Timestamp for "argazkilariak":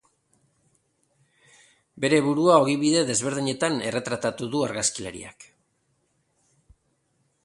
4.69-5.49